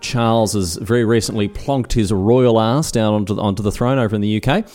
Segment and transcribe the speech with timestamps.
[0.00, 4.14] Charles has very recently plonked his royal ass down onto the, onto the throne over
[4.14, 4.66] in the UK.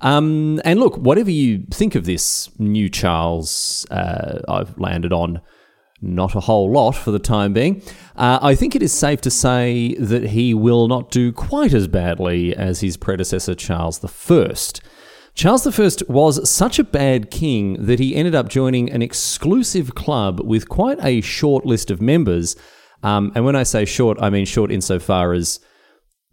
[0.00, 5.40] Um, and look, whatever you think of this new Charles, uh, I've landed on
[6.02, 7.82] not a whole lot for the time being.
[8.16, 11.88] Uh, I think it is safe to say that he will not do quite as
[11.88, 14.54] badly as his predecessor, Charles I.
[15.34, 20.40] Charles I was such a bad king that he ended up joining an exclusive club
[20.40, 22.56] with quite a short list of members.
[23.02, 25.60] Um, and when I say short, I mean short insofar as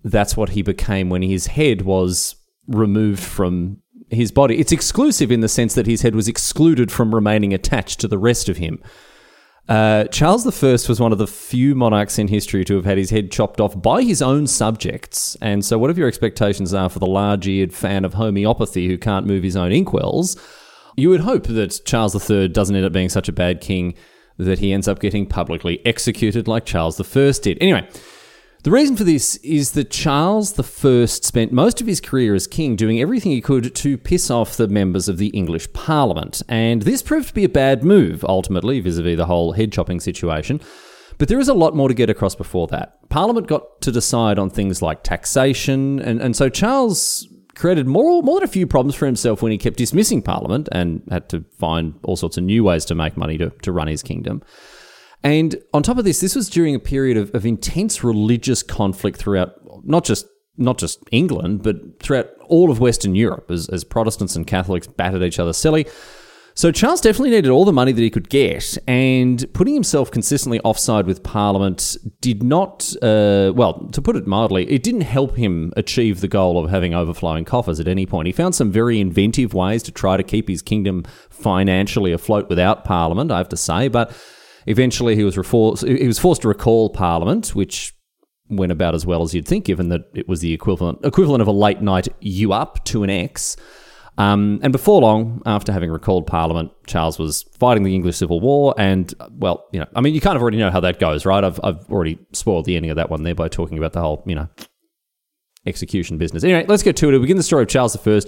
[0.03, 2.35] that's what he became when his head was
[2.67, 4.59] removed from his body.
[4.59, 8.17] It's exclusive in the sense that his head was excluded from remaining attached to the
[8.17, 8.81] rest of him.
[9.67, 13.09] Uh, Charles I was one of the few monarchs in history to have had his
[13.09, 15.35] head chopped off by his own subjects.
[15.41, 19.25] And so, whatever your expectations are for the large eared fan of homeopathy who can't
[19.25, 20.37] move his own inkwells,
[20.95, 23.93] you would hope that Charles III doesn't end up being such a bad king
[24.37, 27.57] that he ends up getting publicly executed like Charles I did.
[27.59, 27.87] Anyway,
[28.63, 32.75] the reason for this is that Charles I spent most of his career as king
[32.75, 37.01] doing everything he could to piss off the members of the English Parliament, and this
[37.01, 40.59] proved to be a bad move, ultimately, vis a vis the whole head chopping situation.
[41.17, 43.09] But there is a lot more to get across before that.
[43.09, 47.27] Parliament got to decide on things like taxation, and, and so Charles
[47.57, 51.01] created more, more than a few problems for himself when he kept dismissing Parliament and
[51.09, 54.03] had to find all sorts of new ways to make money to, to run his
[54.03, 54.41] kingdom.
[55.23, 59.17] And on top of this, this was during a period of, of intense religious conflict
[59.17, 60.27] throughout not just
[60.59, 65.21] not just England, but throughout all of Western Europe as, as Protestants and Catholics battered
[65.21, 65.85] each other silly.
[66.57, 70.59] So Charles definitely needed all the money that he could get, and putting himself consistently
[70.61, 75.71] offside with Parliament did not, uh, well, to put it mildly, it didn't help him
[75.77, 78.25] achieve the goal of having overflowing coffers at any point.
[78.25, 82.83] He found some very inventive ways to try to keep his kingdom financially afloat without
[82.83, 84.11] Parliament, I have to say, but
[84.67, 85.35] Eventually, he was,
[85.81, 87.95] he was forced to recall Parliament, which
[88.49, 91.47] went about as well as you'd think, given that it was the equivalent equivalent of
[91.47, 93.55] a late night you up to an X.
[94.17, 98.73] Um, and before long, after having recalled Parliament, Charles was fighting the English Civil War.
[98.77, 101.43] And, well, you know, I mean, you kind of already know how that goes, right?
[101.43, 104.23] I've, I've already spoiled the ending of that one there by talking about the whole,
[104.25, 104.47] you know,
[105.67, 106.43] execution business.
[106.43, 107.11] Anyway, let's get to it.
[107.11, 108.21] We begin the story of Charles I.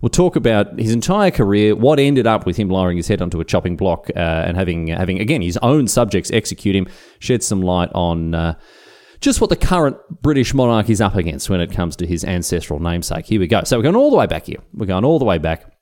[0.00, 3.40] We'll talk about his entire career, what ended up with him lowering his head onto
[3.40, 7.60] a chopping block uh, and having, having again, his own subjects execute him, shed some
[7.62, 8.54] light on uh,
[9.20, 12.80] just what the current British monarch is up against when it comes to his ancestral
[12.80, 13.26] namesake.
[13.26, 13.62] Here we go.
[13.64, 14.58] So we're going all the way back here.
[14.74, 15.72] We're going all the way back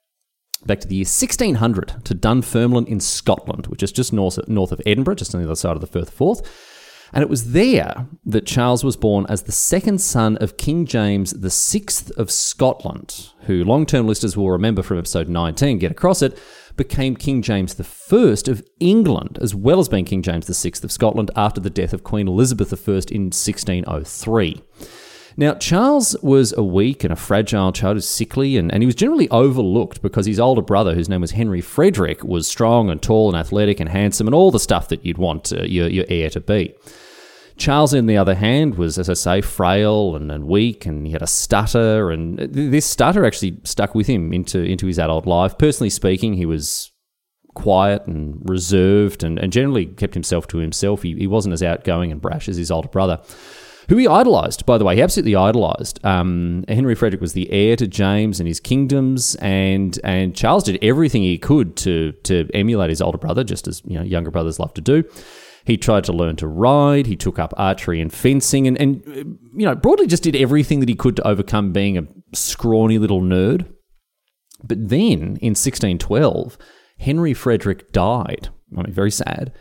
[0.66, 4.80] back to the year 1600 to Dunfermline in Scotland, which is just north, north of
[4.86, 6.70] Edinburgh, just on the other side of the Firth of Forth.
[7.12, 11.32] And it was there that Charles was born as the second son of King James
[11.32, 11.84] VI
[12.16, 16.36] of Scotland, who long term listeners will remember from episode 19, get across it,
[16.76, 21.30] became King James I of England, as well as being King James VI of Scotland
[21.36, 24.62] after the death of Queen Elizabeth I in 1603.
[25.36, 28.94] Now, Charles was a weak and a fragile child, was sickly, and, and he was
[28.94, 33.28] generally overlooked because his older brother, whose name was Henry Frederick, was strong and tall
[33.28, 36.30] and athletic and handsome and all the stuff that you'd want uh, your, your heir
[36.30, 36.74] to be.
[37.56, 41.12] Charles, on the other hand, was, as I say, frail and, and weak, and he
[41.12, 45.56] had a stutter, and this stutter actually stuck with him into into his adult life.
[45.56, 46.90] Personally speaking, he was
[47.54, 51.02] quiet and reserved, and, and generally kept himself to himself.
[51.02, 53.20] He, he wasn't as outgoing and brash as his older brother
[53.88, 54.96] who he idolised, by the way.
[54.96, 56.04] He absolutely idolised.
[56.04, 60.78] Um, Henry Frederick was the heir to James and his kingdoms, and and Charles did
[60.82, 64.58] everything he could to to emulate his older brother, just as you know younger brothers
[64.58, 65.04] love to do.
[65.64, 67.06] He tried to learn to ride.
[67.06, 69.24] He took up archery and fencing, and, and uh,
[69.56, 73.22] you know broadly just did everything that he could to overcome being a scrawny little
[73.22, 73.66] nerd.
[74.62, 76.58] But then in 1612,
[76.98, 78.48] Henry Frederick died.
[78.76, 79.52] I mean, very sad.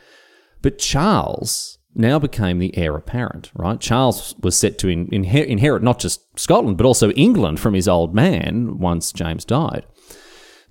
[0.62, 3.80] But Charles now became the heir apparent, right?
[3.80, 8.16] Charles was set to in, inherit not just Scotland, but also England from his old
[8.16, 9.86] man once James died.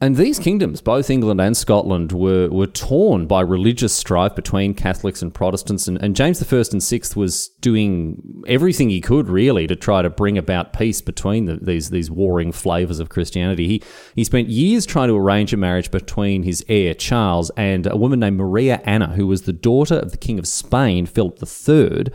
[0.03, 5.23] And these kingdoms, both England and Scotland, were, were torn by religious strife between Catholics
[5.23, 5.87] and Protestants.
[5.87, 10.11] And, and James I and Sixth was doing everything he could, really, to try to
[10.11, 13.69] bring about peace between the, these, these warring flavours of Christianity.
[13.69, 13.83] He,
[14.17, 18.19] he spent years trying to arrange a marriage between his heir, Charles, and a woman
[18.19, 22.07] named Maria Anna, who was the daughter of the King of Spain, Philip III,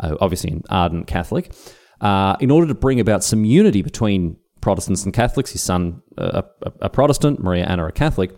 [0.00, 1.52] uh, obviously an ardent Catholic.
[2.00, 5.52] uh, in order to bring about some unity between Protestants and Catholics.
[5.52, 8.36] His son, uh, a, a, Protestant, Maria Anna, a Catholic.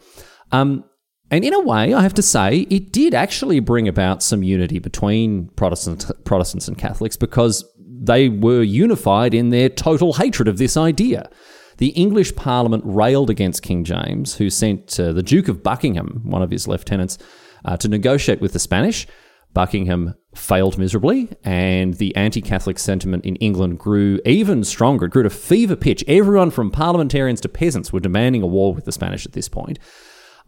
[0.53, 0.85] Um,
[1.31, 4.79] and in a way, I have to say, it did actually bring about some unity
[4.79, 10.77] between Protestants, Protestants and Catholics because they were unified in their total hatred of this
[10.77, 11.31] idea.
[11.79, 16.43] The English Parliament railed against King James, who sent uh, the Duke of Buckingham, one
[16.43, 17.17] of his lieutenants,
[17.65, 19.07] uh, to negotiate with the Spanish.
[19.55, 25.07] Buckingham failed miserably, and the anti Catholic sentiment in England grew even stronger.
[25.07, 26.05] It grew to fever pitch.
[26.07, 29.79] Everyone from parliamentarians to peasants were demanding a war with the Spanish at this point.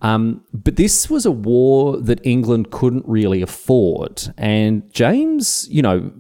[0.00, 4.32] Um, but this was a war that England couldn't really afford.
[4.38, 6.10] And James, you know,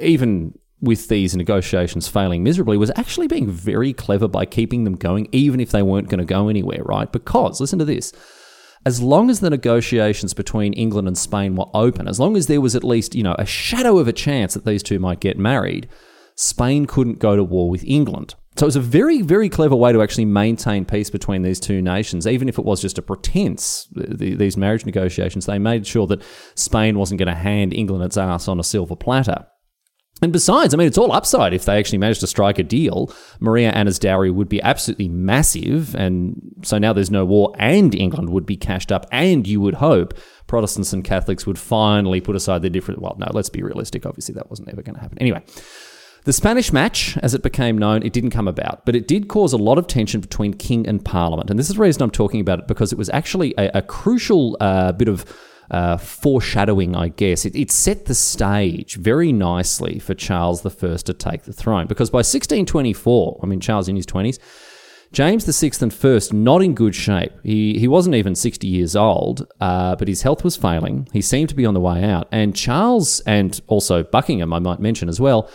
[0.00, 5.28] even with these negotiations failing miserably, was actually being very clever by keeping them going,
[5.32, 7.10] even if they weren't going to go anywhere, right?
[7.10, 8.12] Because, listen to this.
[8.84, 12.60] As long as the negotiations between England and Spain were open, as long as there
[12.60, 15.38] was at least, you know, a shadow of a chance that these two might get
[15.38, 15.88] married,
[16.34, 18.34] Spain couldn't go to war with England.
[18.56, 21.80] So it was a very, very clever way to actually maintain peace between these two
[21.80, 23.88] nations, even if it was just a pretense.
[23.92, 26.22] The, these marriage negotiations, they made sure that
[26.54, 29.46] Spain wasn't going to hand England its ass on a silver platter.
[30.22, 33.12] And besides, I mean, it's all upside if they actually manage to strike a deal.
[33.40, 35.96] Maria Anna's dowry would be absolutely massive.
[35.96, 39.06] And so now there's no war, and England would be cashed up.
[39.10, 40.14] And you would hope
[40.46, 43.02] Protestants and Catholics would finally put aside their different.
[43.02, 44.06] Well, no, let's be realistic.
[44.06, 45.18] Obviously, that wasn't ever going to happen.
[45.18, 45.42] Anyway.
[46.24, 49.52] The Spanish match, as it became known, it didn't come about, but it did cause
[49.52, 51.50] a lot of tension between king and parliament.
[51.50, 53.82] And this is the reason I'm talking about it because it was actually a, a
[53.82, 55.24] crucial uh, bit of
[55.72, 57.44] uh, foreshadowing, I guess.
[57.46, 62.10] It, it, set the stage very nicely for Charles I to take the throne because
[62.10, 64.38] by 1624, I mean, Charles in his 20s,
[65.12, 67.32] James VI and first not in good shape.
[67.42, 71.08] He he wasn't even 60 years old, uh, but his health was failing.
[71.12, 72.28] He seemed to be on the way out.
[72.30, 75.50] And Charles and also Buckingham, I might mention as well,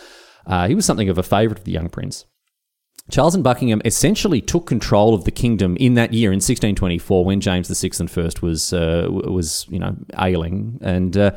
[0.45, 2.25] uh, he was something of a favourite of the young prince.
[3.09, 7.39] Charles and Buckingham essentially took control of the kingdom in that year in 1624 when
[7.39, 11.17] James VI and First was uh, was you know ailing and.
[11.17, 11.31] Uh,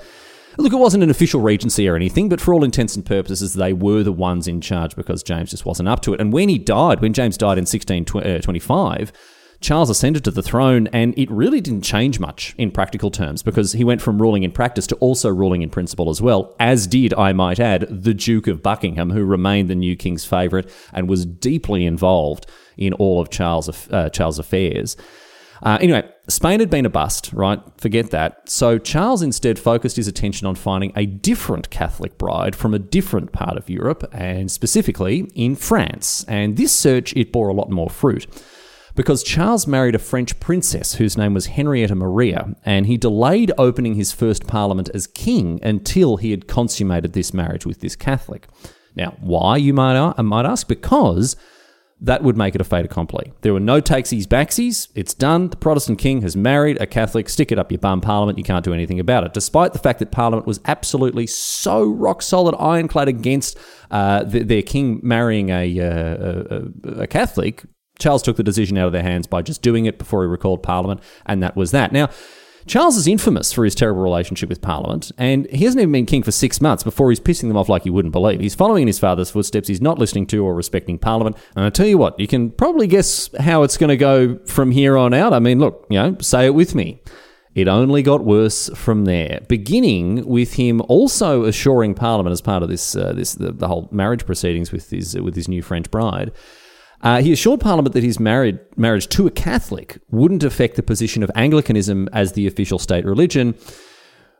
[0.56, 3.72] look, it wasn't an official regency or anything, but for all intents and purposes, they
[3.72, 6.20] were the ones in charge because James just wasn't up to it.
[6.20, 9.12] And when he died, when James died in 1625,
[9.60, 13.72] Charles ascended to the throne, and it really didn't change much in practical terms because
[13.72, 17.12] he went from ruling in practice to also ruling in principle as well, as did,
[17.14, 21.26] I might add, the Duke of Buckingham, who remained the new king's favourite and was
[21.26, 22.46] deeply involved
[22.78, 24.96] in all of Charles' uh, Charles' affairs.
[25.62, 27.60] Uh, anyway, Spain had been a bust, right?
[27.76, 28.48] Forget that.
[28.48, 33.32] So Charles instead focused his attention on finding a different Catholic bride from a different
[33.32, 36.24] part of Europe, and specifically in France.
[36.26, 38.26] And this search it bore a lot more fruit
[38.94, 43.94] because Charles married a French princess whose name was Henrietta Maria, and he delayed opening
[43.94, 48.48] his first parliament as king until he had consummated this marriage with this Catholic.
[48.96, 50.66] Now, why, you might, might ask?
[50.66, 51.36] Because
[52.02, 53.32] that would make it a fait accompli.
[53.42, 54.88] There were no takesies backsies.
[54.94, 55.48] It's done.
[55.48, 57.28] The Protestant king has married a Catholic.
[57.28, 58.38] Stick it up your bum, Parliament.
[58.38, 59.34] You can't do anything about it.
[59.34, 63.58] Despite the fact that Parliament was absolutely so rock solid, ironclad against
[63.90, 67.64] uh, the, their king marrying a, uh, a, a Catholic,
[68.00, 70.62] Charles took the decision out of their hands by just doing it before he recalled
[70.62, 71.92] Parliament, and that was that.
[71.92, 72.08] Now,
[72.66, 76.22] Charles is infamous for his terrible relationship with Parliament, and he hasn't even been king
[76.22, 78.40] for six months before he's pissing them off like you wouldn't believe.
[78.40, 81.70] He's following in his father's footsteps, he's not listening to or respecting Parliament, and I
[81.70, 85.14] tell you what, you can probably guess how it's going to go from here on
[85.14, 85.32] out.
[85.32, 87.02] I mean, look, you know, say it with me.
[87.54, 92.68] It only got worse from there, beginning with him also assuring Parliament as part of
[92.68, 96.30] this, uh, this the, the whole marriage proceedings with his with his new French bride
[97.02, 101.22] uh, he assured Parliament that his married, marriage to a Catholic wouldn't affect the position
[101.22, 103.54] of Anglicanism as the official state religion,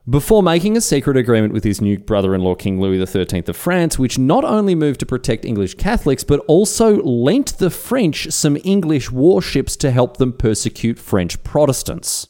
[0.09, 3.57] before making a secret agreement with his new brother in law, King Louis XIII of
[3.57, 8.57] France, which not only moved to protect English Catholics, but also lent the French some
[8.65, 12.29] English warships to help them persecute French Protestants.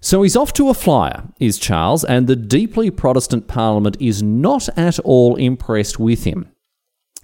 [0.00, 4.68] So he's off to a flyer, is Charles, and the deeply Protestant Parliament is not
[4.78, 6.50] at all impressed with him.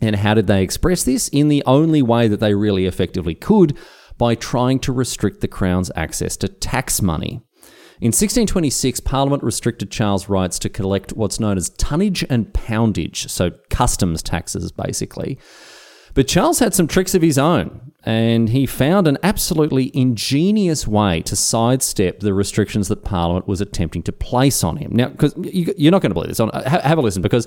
[0.00, 1.28] And how did they express this?
[1.28, 3.76] In the only way that they really effectively could,
[4.18, 7.42] by trying to restrict the Crown's access to tax money.
[7.98, 13.52] In 1626, Parliament restricted Charles' rights to collect what's known as tonnage and poundage, so
[13.70, 15.38] customs taxes basically.
[16.12, 21.20] But Charles had some tricks of his own, and he found an absolutely ingenious way
[21.22, 24.92] to sidestep the restrictions that Parliament was attempting to place on him.
[24.94, 27.46] Now, because you're not going to believe this, have a listen, because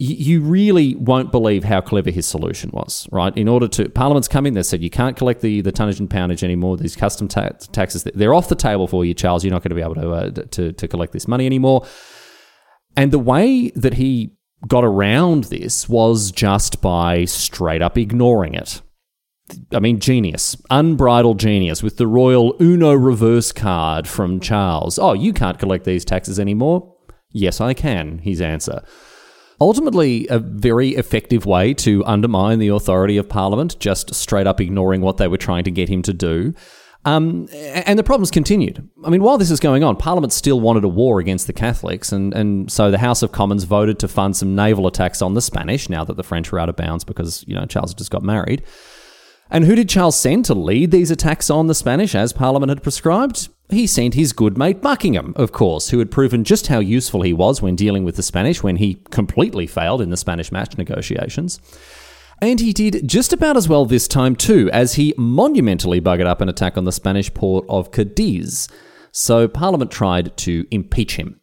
[0.00, 3.36] you really won't believe how clever his solution was, right?
[3.36, 6.08] In order to, Parliament's come in, they said you can't collect the, the tonnage and
[6.08, 6.76] poundage anymore.
[6.76, 9.42] These custom ta- taxes, they're off the table for you, Charles.
[9.44, 11.84] You're not going to be able to, uh, to, to collect this money anymore.
[12.96, 14.36] And the way that he
[14.68, 18.80] got around this was just by straight up ignoring it.
[19.72, 24.98] I mean, genius, unbridled genius with the royal Uno reverse card from Charles.
[24.98, 26.94] Oh, you can't collect these taxes anymore?
[27.32, 28.84] Yes, I can, his answer.
[29.60, 35.00] Ultimately, a very effective way to undermine the authority of Parliament, just straight up ignoring
[35.00, 36.54] what they were trying to get him to do.
[37.04, 38.88] Um, and the problems continued.
[39.04, 42.12] I mean, while this is going on, Parliament still wanted a war against the Catholics,
[42.12, 45.40] and, and so the House of Commons voted to fund some naval attacks on the
[45.40, 48.22] Spanish now that the French were out of bounds because, you know, Charles just got
[48.22, 48.62] married.
[49.50, 52.82] And who did Charles send to lead these attacks on the Spanish as Parliament had
[52.82, 53.48] prescribed?
[53.70, 57.34] He sent his good mate Buckingham, of course, who had proven just how useful he
[57.34, 61.60] was when dealing with the Spanish when he completely failed in the Spanish match negotiations.
[62.40, 66.40] And he did just about as well this time too, as he monumentally buggered up
[66.40, 68.68] an attack on the Spanish port of Cadiz.
[69.12, 71.40] So Parliament tried to impeach him.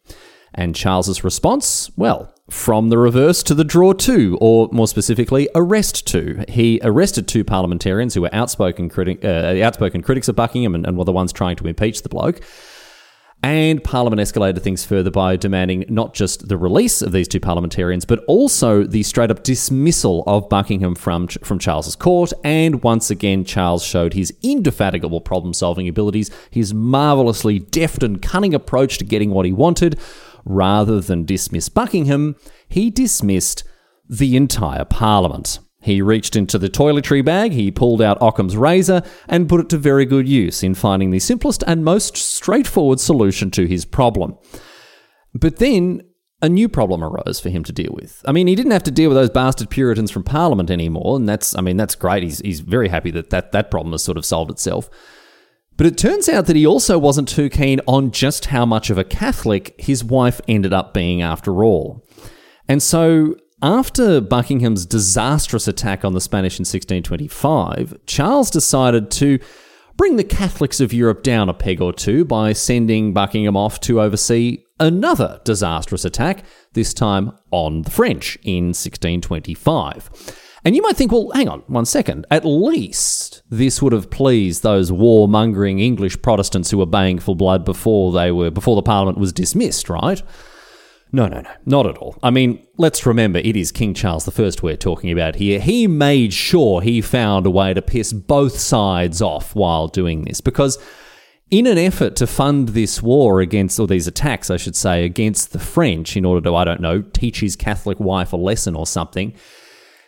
[0.54, 1.90] And Charles's response?
[1.96, 6.44] Well, from the reverse to the draw two, or more specifically, arrest two.
[6.48, 10.96] He arrested two parliamentarians who were outspoken, criti- uh, outspoken critics of Buckingham and, and
[10.96, 12.40] were the ones trying to impeach the bloke.
[13.42, 18.04] And Parliament escalated things further by demanding not just the release of these two parliamentarians,
[18.04, 22.32] but also the straight up dismissal of Buckingham from, from Charles's court.
[22.42, 28.54] And once again, Charles showed his indefatigable problem solving abilities, his marvellously deft and cunning
[28.54, 29.98] approach to getting what he wanted.
[30.46, 32.36] Rather than dismiss Buckingham,
[32.68, 33.64] he dismissed
[34.08, 35.58] the entire Parliament.
[35.82, 39.76] He reached into the toiletry bag, he pulled out Occam's razor, and put it to
[39.76, 44.38] very good use in finding the simplest and most straightforward solution to his problem.
[45.34, 46.02] But then
[46.42, 48.22] a new problem arose for him to deal with.
[48.24, 51.28] I mean, he didn't have to deal with those bastard Puritans from Parliament anymore, and
[51.28, 52.22] that's, I mean, that's great.
[52.22, 54.88] He's, he's very happy that, that that problem has sort of solved itself.
[55.76, 58.98] But it turns out that he also wasn't too keen on just how much of
[58.98, 62.06] a Catholic his wife ended up being after all.
[62.68, 69.38] And so after Buckingham's disastrous attack on the Spanish in 1625, Charles decided to
[69.96, 74.00] bring the Catholics of Europe down a peg or two by sending Buckingham off to
[74.00, 80.10] oversee another disastrous attack, this time on the French in 1625.
[80.64, 82.26] And you might think, well, hang on one second.
[82.30, 87.64] At least this would have pleased those warmongering English Protestants who were baying for blood
[87.64, 90.22] before they were before the Parliament was dismissed, right?
[91.12, 92.18] No, no, no, not at all.
[92.22, 95.60] I mean, let's remember it is King Charles I we're talking about here.
[95.60, 100.40] He made sure he found a way to piss both sides off while doing this
[100.40, 100.78] because
[101.50, 105.52] in an effort to fund this war against, or these attacks, I should say, against
[105.52, 108.86] the French in order to, I don't know, teach his Catholic wife a lesson or
[108.86, 109.32] something,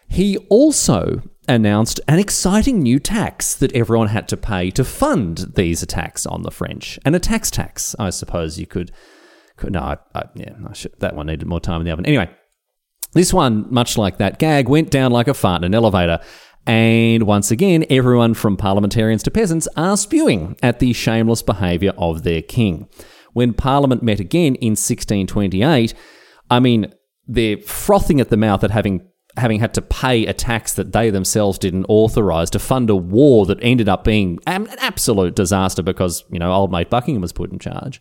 [0.08, 5.82] he also announced an exciting new tax that everyone had to pay to fund these
[5.82, 6.98] attacks on the French.
[7.04, 8.92] And a tax tax, I suppose you could
[9.64, 12.06] no, I, I, yeah, I should, that one needed more time in the oven.
[12.06, 12.30] Anyway,
[13.12, 16.20] this one, much like that gag, went down like a fart in an elevator.
[16.66, 22.22] And once again, everyone from parliamentarians to peasants are spewing at the shameless behaviour of
[22.22, 22.88] their king.
[23.32, 25.94] When Parliament met again in 1628,
[26.50, 26.92] I mean,
[27.26, 29.06] they're frothing at the mouth at having
[29.38, 33.46] having had to pay a tax that they themselves didn't authorise to fund a war
[33.46, 37.52] that ended up being an absolute disaster because, you know, old mate Buckingham was put
[37.52, 38.00] in charge.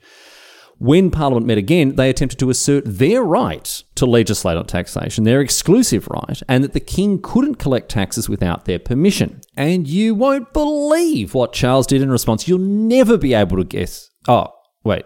[0.79, 5.41] When Parliament met again, they attempted to assert their right to legislate on taxation, their
[5.41, 9.41] exclusive right, and that the King couldn't collect taxes without their permission.
[9.55, 12.47] And you won't believe what Charles did in response.
[12.47, 14.09] You'll never be able to guess.
[14.27, 14.53] Oh,
[14.83, 15.05] wait.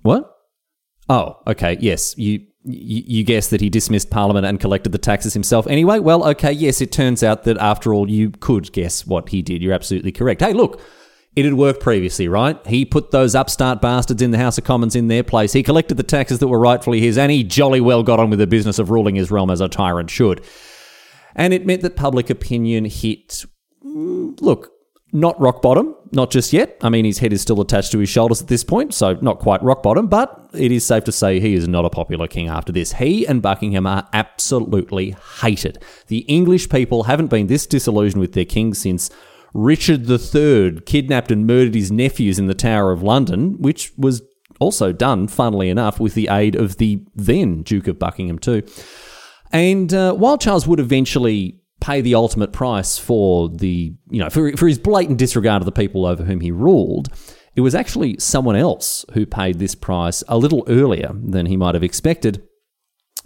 [0.00, 0.32] What?
[1.10, 1.76] Oh, okay.
[1.80, 5.98] Yes, you you, guess that he dismissed Parliament and collected the taxes himself anyway?
[5.98, 9.62] Well, okay, yes, it turns out that after all, you could guess what he did.
[9.62, 10.42] You're absolutely correct.
[10.42, 10.80] Hey, look,
[11.36, 12.58] it had worked previously, right?
[12.66, 15.52] He put those upstart bastards in the House of Commons in their place.
[15.52, 18.40] He collected the taxes that were rightfully his, and he jolly well got on with
[18.40, 20.42] the business of ruling his realm as a tyrant should.
[21.34, 23.44] And it meant that public opinion hit,
[23.84, 24.72] mm, look,
[25.12, 26.76] not rock bottom, not just yet.
[26.82, 29.38] I mean, his head is still attached to his shoulders at this point, so not
[29.38, 32.48] quite rock bottom, but it is safe to say he is not a popular king
[32.48, 32.94] after this.
[32.94, 35.82] He and Buckingham are absolutely hated.
[36.08, 39.10] The English people haven't been this disillusioned with their king since
[39.54, 44.22] Richard III kidnapped and murdered his nephews in the Tower of London, which was
[44.58, 48.62] also done, funnily enough, with the aid of the then Duke of Buckingham, too.
[49.52, 54.56] And uh, while Charles would eventually pay the ultimate price for the, you know, for,
[54.56, 57.08] for his blatant disregard of the people over whom he ruled,
[57.56, 61.74] it was actually someone else who paid this price a little earlier than he might
[61.74, 62.42] have expected,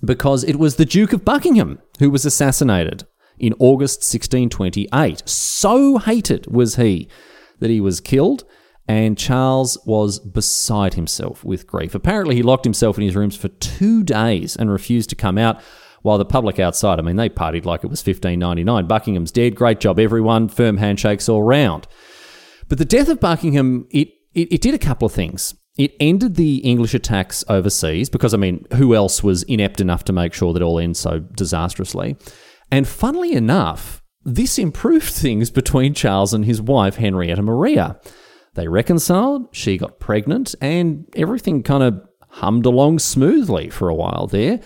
[0.05, 3.05] because it was the Duke of Buckingham who was assassinated
[3.39, 5.29] in August 1628.
[5.29, 7.09] So hated was he
[7.59, 8.45] that he was killed,
[8.87, 11.95] and Charles was beside himself with grief.
[11.95, 15.61] Apparently, he locked himself in his rooms for two days and refused to come out.
[16.05, 18.87] While the public outside, I mean, they partied like it was 1599.
[18.87, 19.57] Buckingham's dead.
[19.57, 20.51] Great job, everyone.
[20.51, 21.87] Firm handshakes all round.
[22.69, 25.55] But the death of Buckingham, it, it, it did a couple of things.
[25.79, 30.13] It ended the English attacks overseas because, I mean, who else was inept enough to
[30.13, 32.19] make sure that all ends so disastrously?
[32.71, 37.99] And funnily enough, this improved things between Charles and his wife, Henrietta Maria.
[38.53, 44.27] They reconciled, she got pregnant, and everything kind of hummed along smoothly for a while
[44.27, 44.61] there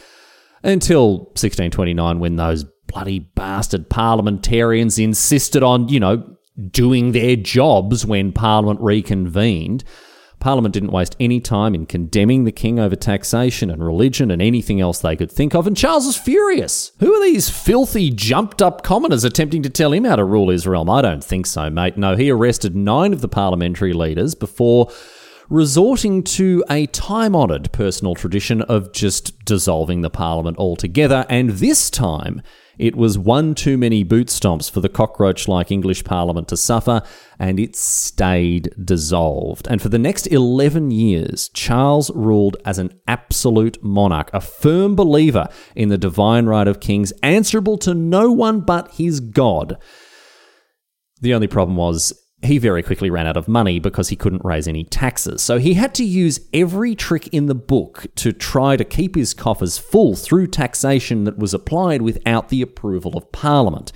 [0.62, 6.36] until 1629 when those bloody bastard parliamentarians insisted on, you know,
[6.70, 9.84] doing their jobs when Parliament reconvened.
[10.40, 14.80] Parliament didn't waste any time in condemning the king over taxation and religion and anything
[14.80, 16.92] else they could think of, and Charles was furious.
[17.00, 20.66] Who are these filthy, jumped up commoners attempting to tell him how to rule his
[20.66, 20.88] realm?
[20.88, 21.96] I don't think so, mate.
[21.96, 24.90] No, he arrested nine of the parliamentary leaders before
[25.48, 31.90] resorting to a time honoured personal tradition of just dissolving the parliament altogether, and this
[31.90, 32.42] time
[32.78, 37.02] it was one too many boot stomps for the cockroach like English Parliament to suffer,
[37.38, 39.66] and it stayed dissolved.
[39.68, 45.48] And for the next 11 years, Charles ruled as an absolute monarch, a firm believer
[45.74, 49.76] in the divine right of kings, answerable to no one but his God.
[51.20, 52.12] The only problem was
[52.42, 55.42] he very quickly ran out of money because he couldn't raise any taxes.
[55.42, 59.35] So he had to use every trick in the book to try to keep his
[59.35, 63.90] coffers full through taxation that was applied without the approval of Parliament.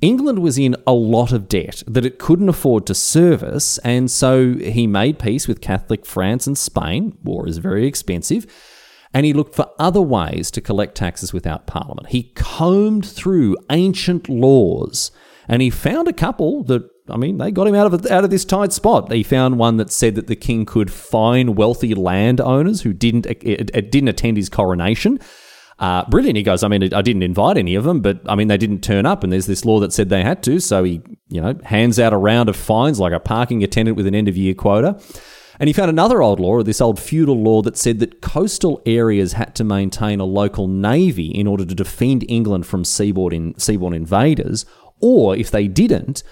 [0.00, 4.54] England was in a lot of debt that it couldn't afford to service, and so
[4.54, 7.16] he made peace with Catholic France and Spain.
[7.22, 8.46] War is very expensive.
[9.14, 12.08] And he looked for other ways to collect taxes without Parliament.
[12.08, 15.12] He combed through ancient laws
[15.48, 18.30] and he found a couple that I mean, they got him out of out of
[18.30, 19.12] this tight spot.
[19.12, 23.32] He found one that said that the king could fine wealthy landowners who didn't uh,
[23.34, 25.18] didn't attend his coronation.
[25.78, 26.36] Uh, brilliant.
[26.36, 28.80] He goes, I mean, I didn't invite any of them, but I mean, they didn't
[28.82, 30.60] turn up, and there's this law that said they had to.
[30.60, 34.06] So he, you know, hands out a round of fines like a parking attendant with
[34.06, 34.98] an end of year quota.
[35.60, 39.34] And he found another old law, this old feudal law, that said that coastal areas
[39.34, 43.94] had to maintain a local navy in order to defend England from seaboard in, seaborne
[43.94, 44.66] invaders,
[45.00, 46.24] or if they didn't,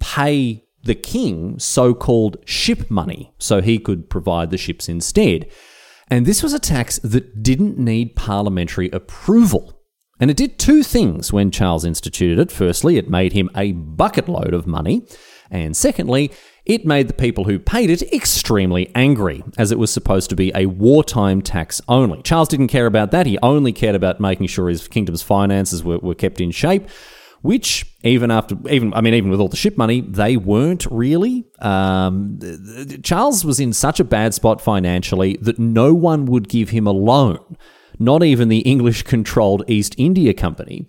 [0.00, 5.46] pay the king so called ship money so he could provide the ships instead.
[6.08, 9.80] And this was a tax that didn't need parliamentary approval.
[10.18, 12.52] And it did two things when Charles instituted it.
[12.52, 15.06] Firstly, it made him a bucket load of money.
[15.50, 16.30] And secondly,
[16.66, 20.52] it made the people who paid it extremely angry, as it was supposed to be
[20.54, 22.22] a wartime tax only.
[22.22, 23.26] Charles didn't care about that.
[23.26, 26.86] He only cared about making sure his kingdom's finances were, were kept in shape
[27.42, 31.46] which even after even I mean even with all the ship money they weren't really.
[31.60, 32.38] Um,
[33.02, 36.92] Charles was in such a bad spot financially that no one would give him a
[36.92, 37.56] loan,
[37.98, 40.86] not even the English-controlled East India Company.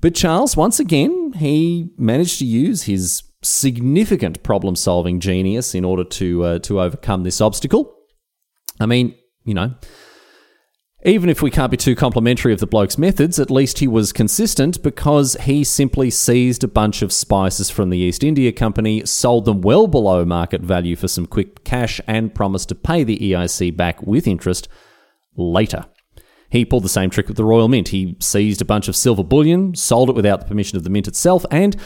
[0.00, 6.44] But Charles, once again, he managed to use his significant problem-solving genius in order to
[6.44, 7.94] uh, to overcome this obstacle.
[8.80, 9.74] I mean, you know,
[11.06, 14.12] even if we can't be too complimentary of the bloke's methods, at least he was
[14.12, 19.44] consistent because he simply seized a bunch of spices from the East India Company, sold
[19.44, 23.76] them well below market value for some quick cash, and promised to pay the EIC
[23.76, 24.66] back with interest
[25.36, 25.86] later.
[26.50, 27.88] He pulled the same trick with the Royal Mint.
[27.88, 31.06] He seized a bunch of silver bullion, sold it without the permission of the mint
[31.06, 31.76] itself, and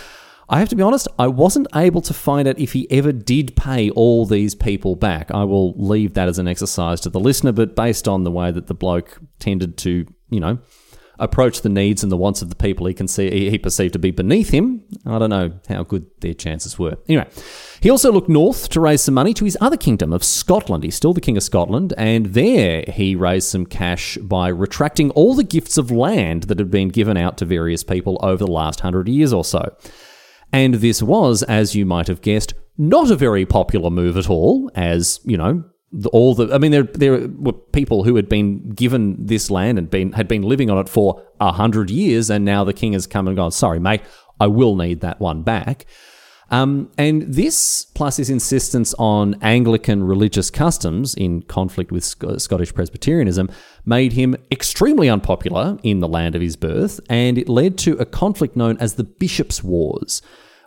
[0.52, 3.54] I have to be honest, I wasn't able to find out if he ever did
[3.54, 5.30] pay all these people back.
[5.30, 8.50] I will leave that as an exercise to the listener, but based on the way
[8.50, 10.58] that the bloke tended to, you know,
[11.20, 13.98] approach the needs and the wants of the people he can see he perceived to
[14.00, 16.96] be beneath him, I don't know how good their chances were.
[17.08, 17.28] Anyway,
[17.80, 20.82] he also looked north to raise some money to his other kingdom of Scotland.
[20.82, 25.34] He's still the king of Scotland, and there he raised some cash by retracting all
[25.36, 28.80] the gifts of land that had been given out to various people over the last
[28.80, 29.76] hundred years or so.
[30.52, 34.70] And this was, as you might have guessed, not a very popular move at all,
[34.74, 35.64] as, you know,
[36.12, 39.90] all the I mean there there were people who had been given this land and
[39.90, 43.08] been had been living on it for a hundred years and now the king has
[43.08, 44.02] come and gone sorry mate
[44.38, 45.86] I will need that one back
[46.50, 52.74] um, and this, plus his insistence on Anglican religious customs in conflict with Sc- Scottish
[52.74, 53.50] Presbyterianism,
[53.84, 58.04] made him extremely unpopular in the land of his birth, and it led to a
[58.04, 60.22] conflict known as the Bishops' Wars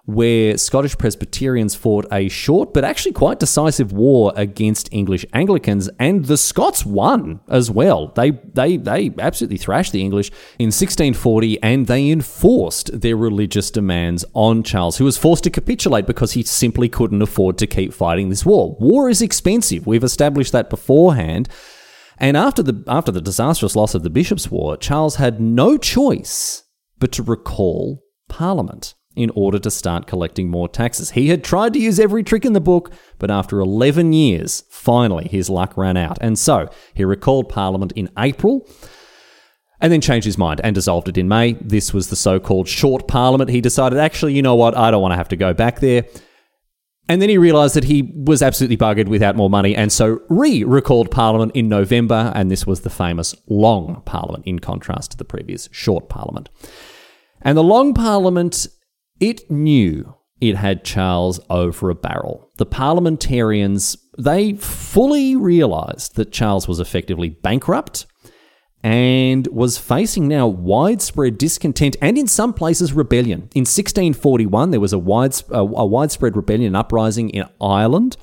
[0.06, 6.26] where Scottish Presbyterians fought a short but actually quite decisive war against English Anglicans, and
[6.26, 8.08] the Scots won as well.
[8.08, 14.26] They they they absolutely thrashed the English in 1640, and they enforced their religious demands
[14.34, 18.28] on Charles, who was forced to capitulate because he simply couldn't afford to keep fighting
[18.28, 18.76] this war.
[18.82, 19.88] War is expensive.
[19.88, 21.48] We've established that beforehand.
[22.18, 26.64] And after the after the disastrous loss of the Bishops' War, Charles had no choice
[27.00, 31.12] but to recall Parliament in order to start collecting more taxes.
[31.12, 35.28] He had tried to use every trick in the book, but after 11 years, finally
[35.28, 36.18] his luck ran out.
[36.22, 38.68] And so he recalled Parliament in April
[39.80, 41.54] and then changed his mind and dissolved it in May.
[41.54, 43.50] This was the so called short Parliament.
[43.50, 46.06] He decided, actually, you know what, I don't want to have to go back there.
[47.10, 50.64] And then he realised that he was absolutely buggered without more money, and so re
[50.64, 55.26] recalled Parliament in November, and this was the famous long Parliament, in contrast to the
[55.26, 56.50] previous short Parliament.
[57.42, 58.68] And the long Parliament,
[59.20, 62.50] it knew it had Charles over a barrel.
[62.58, 68.06] The parliamentarians, they fully realised that Charles was effectively bankrupt
[68.84, 73.50] and was facing now widespread discontent and in some places rebellion.
[73.56, 78.18] In 1641, there was a, wide, a, widespread rebellion uprising in Ireland.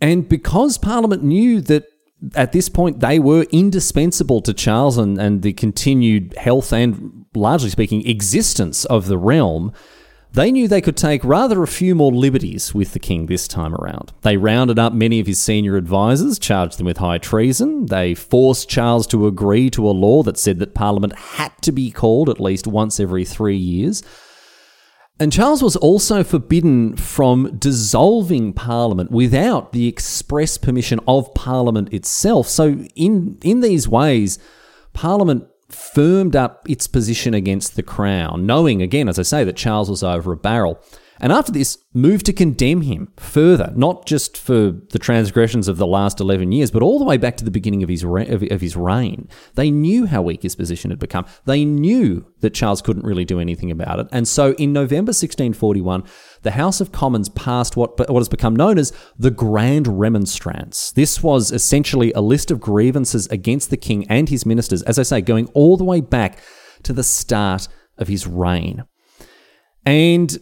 [0.00, 1.84] And because Parliament knew that
[2.34, 7.70] at this point they were indispensable to Charles and, and the continued health and, largely
[7.70, 9.72] speaking, existence of the realm,
[10.32, 13.74] they knew they could take rather a few more liberties with the king this time
[13.74, 14.12] around.
[14.22, 17.86] They rounded up many of his senior advisers, charged them with high treason.
[17.86, 21.90] They forced Charles to agree to a law that said that Parliament had to be
[21.90, 24.02] called at least once every three years.
[25.20, 32.48] And Charles was also forbidden from dissolving Parliament without the express permission of Parliament itself.
[32.48, 34.38] So, in, in these ways,
[34.92, 39.90] Parliament firmed up its position against the crown, knowing, again, as I say, that Charles
[39.90, 40.80] was over a barrel.
[41.20, 45.86] And after this, moved to condemn him further, not just for the transgressions of the
[45.86, 48.60] last 11 years, but all the way back to the beginning of his, re- of,
[48.60, 49.28] his reign.
[49.54, 51.26] They knew how weak his position had become.
[51.44, 54.06] They knew that Charles couldn't really do anything about it.
[54.12, 56.04] And so in November 1641,
[56.42, 60.92] the House of Commons passed what, what has become known as the Grand Remonstrance.
[60.92, 65.02] This was essentially a list of grievances against the king and his ministers, as I
[65.02, 66.38] say, going all the way back
[66.84, 68.84] to the start of his reign.
[69.84, 70.38] And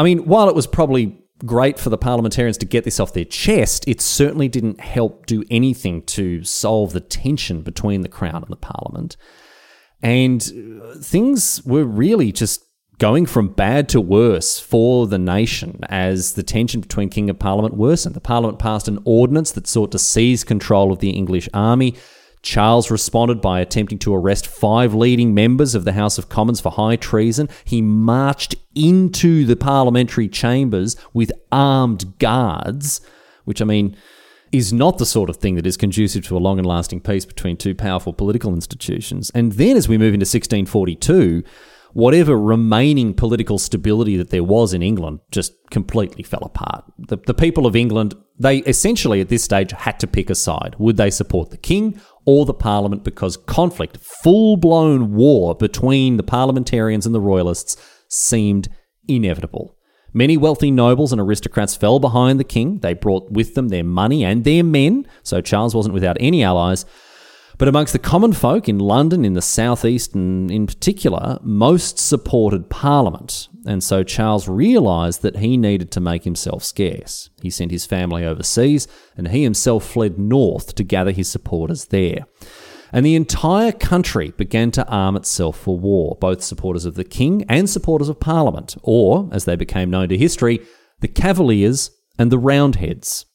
[0.00, 3.26] I mean, while it was probably great for the parliamentarians to get this off their
[3.26, 8.48] chest, it certainly didn't help do anything to solve the tension between the Crown and
[8.48, 9.18] the Parliament.
[10.00, 10.40] And
[10.82, 12.64] uh, things were really just
[12.96, 17.76] going from bad to worse for the nation as the tension between King and Parliament
[17.76, 18.14] worsened.
[18.14, 21.94] The Parliament passed an ordinance that sought to seize control of the English army
[22.42, 26.72] Charles responded by attempting to arrest five leading members of the House of Commons for
[26.72, 27.48] high treason.
[27.64, 33.00] He marched into the parliamentary chambers with armed guards,
[33.44, 33.96] which, I mean,
[34.52, 37.24] is not the sort of thing that is conducive to a long and lasting peace
[37.24, 39.30] between two powerful political institutions.
[39.34, 41.44] And then as we move into 1642,
[41.92, 46.84] whatever remaining political stability that there was in England just completely fell apart.
[46.98, 50.76] The, the people of England, they essentially at this stage had to pick a side.
[50.78, 56.22] Would they support the king or the parliament because conflict, full blown war between the
[56.22, 57.76] parliamentarians and the royalists
[58.08, 58.68] seemed
[59.08, 59.76] inevitable.
[60.12, 62.80] Many wealthy nobles and aristocrats fell behind the king.
[62.80, 66.84] They brought with them their money and their men, so Charles wasn't without any allies.
[67.60, 72.70] But amongst the common folk in London, in the southeast, and in particular, most supported
[72.70, 73.48] Parliament.
[73.66, 77.28] And so Charles realised that he needed to make himself scarce.
[77.42, 82.24] He sent his family overseas, and he himself fled north to gather his supporters there.
[82.94, 87.44] And the entire country began to arm itself for war, both supporters of the king
[87.46, 90.60] and supporters of Parliament, or, as they became known to history,
[91.00, 93.26] the Cavaliers and the Roundheads.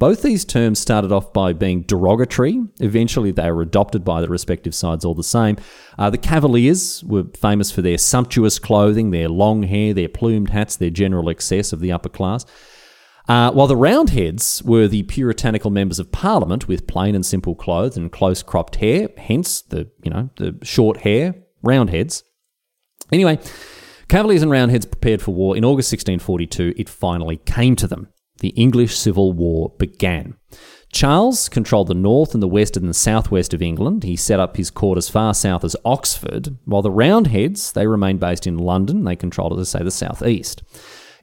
[0.00, 2.58] Both these terms started off by being derogatory.
[2.80, 5.58] Eventually, they were adopted by the respective sides all the same.
[5.98, 10.74] Uh, the Cavaliers were famous for their sumptuous clothing, their long hair, their plumed hats,
[10.74, 12.46] their general excess of the upper class.
[13.28, 17.98] Uh, while the Roundheads were the puritanical members of Parliament with plain and simple clothes
[17.98, 22.24] and close cropped hair, hence the you know the short hair, Roundheads.
[23.12, 23.38] Anyway,
[24.08, 25.58] Cavaliers and Roundheads prepared for war.
[25.58, 28.08] In August 1642, it finally came to them
[28.40, 30.34] the English Civil War began.
[30.92, 34.02] Charles controlled the north and the west and the southwest of England.
[34.02, 38.18] He set up his court as far south as Oxford, while the Roundheads, they remained
[38.18, 39.04] based in London.
[39.04, 40.62] They controlled, as I say, the southeast.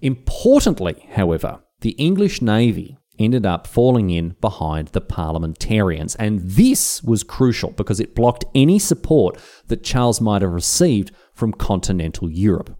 [0.02, 6.16] Importantly, however, the English Navy ended up falling in behind the parliamentarians.
[6.16, 11.52] And this was crucial because it blocked any support that Charles might have received from
[11.52, 12.78] continental Europe.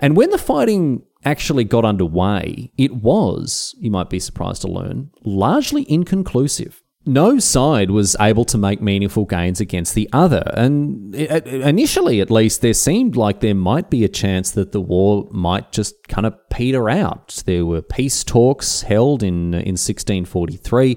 [0.00, 5.10] And when the fighting actually got underway, it was, you might be surprised to learn,
[5.24, 6.80] largely inconclusive.
[7.06, 12.62] No side was able to make meaningful gains against the other, and initially, at least,
[12.62, 16.34] there seemed like there might be a chance that the war might just kind of
[16.48, 17.42] peter out.
[17.44, 20.96] There were peace talks held in in 1643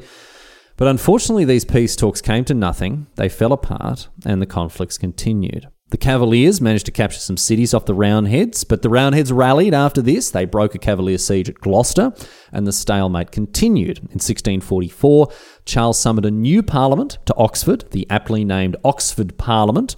[0.77, 5.67] But unfortunately, these peace talks came to nothing, they fell apart, and the conflicts continued.
[5.89, 10.01] The Cavaliers managed to capture some cities off the Roundheads, but the Roundheads rallied after
[10.01, 10.29] this.
[10.29, 12.13] They broke a Cavalier siege at Gloucester,
[12.51, 13.99] and the stalemate continued.
[13.99, 15.31] In 1644,
[15.63, 19.95] Charles summoned a new parliament to Oxford, the aptly named Oxford Parliament.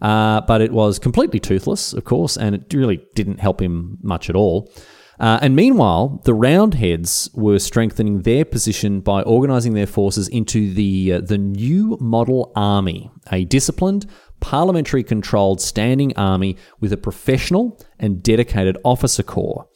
[0.00, 4.30] Uh, but it was completely toothless, of course, and it really didn't help him much
[4.30, 4.70] at all.
[5.18, 11.14] Uh, and meanwhile, the Roundheads were strengthening their position by organising their forces into the
[11.14, 14.06] uh, the New Model Army, a disciplined,
[14.44, 19.66] parliamentary controlled standing army with a professional and dedicated officer corps.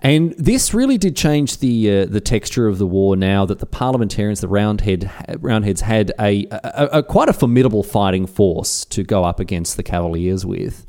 [0.00, 3.16] And this really did change the uh, the texture of the war.
[3.16, 8.26] Now that the parliamentarians, the Roundhead Roundheads, had a, a, a, quite a formidable fighting
[8.26, 10.84] force to go up against the Cavaliers with.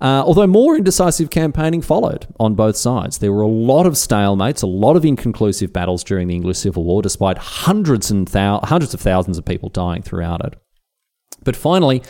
[0.00, 4.62] Uh, although more indecisive campaigning followed on both sides, there were a lot of stalemates,
[4.62, 8.94] a lot of inconclusive battles during the English Civil War, despite hundreds and thou- hundreds
[8.94, 10.54] of thousands of people dying throughout it.
[11.44, 12.02] But finally,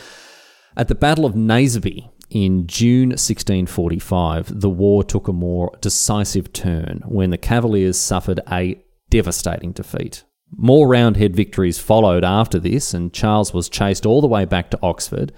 [0.75, 7.01] at the Battle of Naseby in June 1645, the war took a more decisive turn
[7.05, 10.23] when the Cavaliers suffered a devastating defeat.
[10.55, 14.79] More Roundhead victories followed after this, and Charles was chased all the way back to
[14.81, 15.31] Oxford.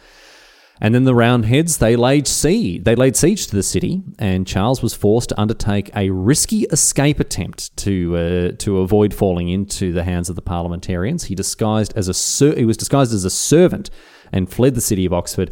[0.84, 4.82] And then the Roundheads, they laid siege, they laid siege to the city, and Charles
[4.82, 10.04] was forced to undertake a risky escape attempt to uh, to avoid falling into the
[10.04, 11.26] hands of the parliamentarians.
[11.26, 13.91] He disguised as a ser- he was disguised as a servant
[14.32, 15.52] and fled the city of Oxford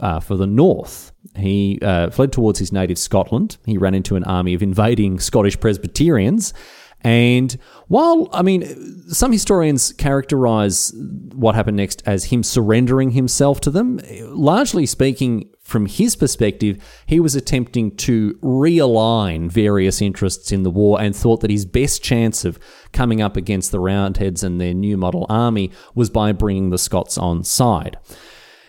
[0.00, 1.12] uh, for the north.
[1.36, 3.58] He uh, fled towards his native Scotland.
[3.66, 6.54] He ran into an army of invading Scottish Presbyterians
[7.02, 7.56] and
[7.88, 10.92] while, I mean, some historians characterize
[11.32, 17.20] what happened next as him surrendering himself to them, largely speaking, from his perspective, he
[17.20, 22.44] was attempting to realign various interests in the war and thought that his best chance
[22.44, 22.58] of
[22.92, 27.16] coming up against the Roundheads and their new model army was by bringing the Scots
[27.16, 27.98] on side.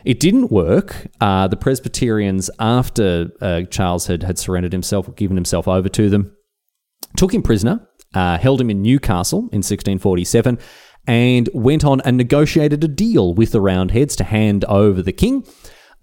[0.06, 1.08] It didn't work.
[1.20, 6.10] Uh, the Presbyterians, after uh, Charles had, had surrendered himself, or given himself over to
[6.10, 6.36] them,
[7.18, 10.60] took him prisoner uh, held him in Newcastle in 1647,
[11.08, 15.46] and went on and negotiated a deal with the Roundheads to hand over the king.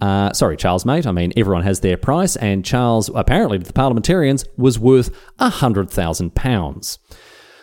[0.01, 1.07] Uh, sorry, Charles, mate.
[1.07, 5.51] I mean, everyone has their price, and Charles, apparently to the parliamentarians, was worth a
[5.51, 6.99] hundred thousand pounds.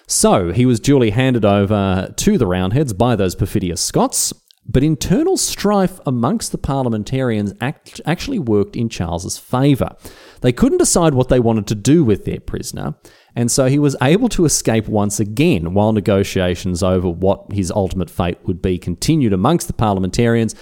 [0.08, 4.34] So he was duly handed over to the Roundheads by those perfidious Scots.
[4.68, 9.96] But internal strife amongst the parliamentarians act- actually worked in Charles's favour.
[10.42, 12.96] They couldn't decide what they wanted to do with their prisoner,
[13.36, 18.10] and so he was able to escape once again while negotiations over what his ultimate
[18.10, 20.56] fate would be continued amongst the parliamentarians.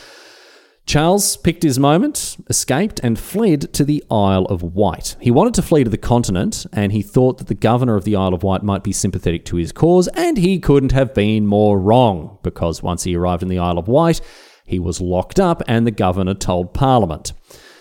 [0.85, 5.15] Charles picked his moment, escaped, and fled to the Isle of Wight.
[5.21, 8.17] He wanted to flee to the continent, and he thought that the governor of the
[8.17, 11.79] Isle of Wight might be sympathetic to his cause, and he couldn't have been more
[11.79, 14.19] wrong, because once he arrived in the Isle of Wight,
[14.65, 17.31] he was locked up, and the governor told Parliament.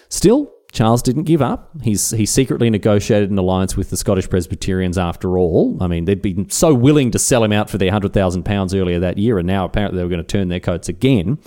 [0.08, 1.70] Still, Charles didn't give up.
[1.82, 5.76] He's he secretly negotiated an alliance with the Scottish Presbyterians after all.
[5.82, 8.74] I mean, they'd been so willing to sell him out for their hundred thousand pounds
[8.74, 11.38] earlier that year, and now apparently they were going to turn their coats again.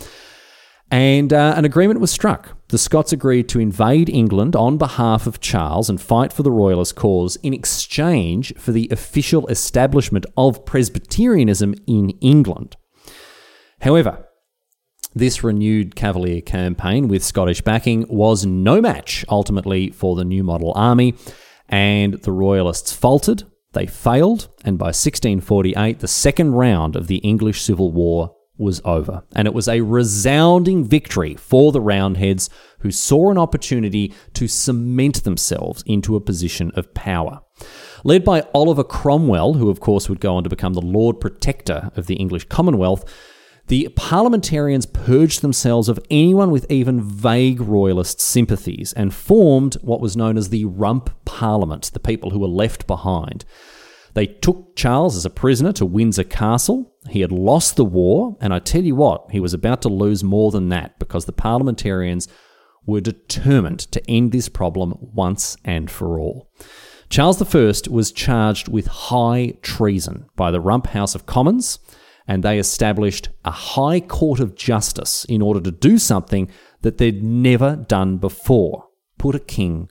[0.92, 2.58] And uh, an agreement was struck.
[2.70, 6.96] The Scots agreed to invade England on behalf of Charles and fight for the Royalist
[6.96, 12.78] cause in exchange for the official establishment of Presbyterianism in England.
[13.82, 14.26] However,
[15.16, 20.74] this renewed Cavalier campaign with Scottish backing was no match ultimately for the new model
[20.76, 21.16] army,
[21.70, 27.62] and the Royalists faltered, they failed, and by 1648, the second round of the English
[27.62, 29.24] Civil War was over.
[29.36, 35.24] And it was a resounding victory for the Roundheads, who saw an opportunity to cement
[35.24, 37.42] themselves into a position of power.
[38.04, 41.92] Led by Oliver Cromwell, who of course would go on to become the Lord Protector
[41.96, 43.04] of the English Commonwealth,
[43.68, 50.16] the parliamentarians purged themselves of anyone with even vague royalist sympathies and formed what was
[50.16, 53.44] known as the Rump Parliament, the people who were left behind.
[54.16, 56.94] They took Charles as a prisoner to Windsor Castle.
[57.10, 60.24] He had lost the war, and I tell you what, he was about to lose
[60.24, 62.28] more than that because the parliamentarians
[62.86, 66.50] were determined to end this problem once and for all.
[67.10, 71.80] Charles I was charged with high treason by the Rump House of Commons
[72.28, 76.50] and they established a high court of justice in order to do something
[76.82, 79.90] that they'd never done before put a king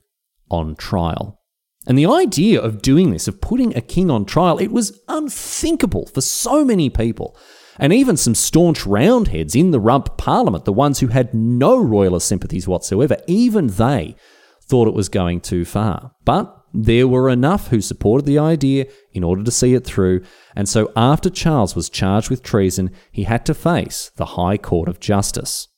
[0.50, 1.40] on trial.
[1.86, 6.06] And the idea of doing this, of putting a king on trial, it was unthinkable
[6.06, 7.36] for so many people.
[7.78, 12.28] And even some staunch roundheads in the rump parliament, the ones who had no royalist
[12.28, 14.16] sympathies whatsoever, even they
[14.62, 16.12] thought it was going too far.
[16.24, 20.22] But there were enough who supported the idea in order to see it through,
[20.56, 24.88] and so after Charles was charged with treason, he had to face the High Court
[24.88, 25.68] of Justice.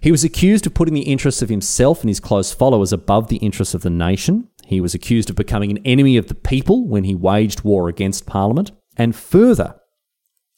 [0.00, 3.36] He was accused of putting the interests of himself and his close followers above the
[3.36, 4.48] interests of the nation.
[4.68, 8.26] He was accused of becoming an enemy of the people when he waged war against
[8.26, 8.70] Parliament.
[8.98, 9.76] And further,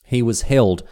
[0.05, 0.83] he was held